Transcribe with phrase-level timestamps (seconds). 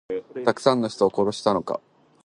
[0.45, 1.79] たくさんの人を殺したのか。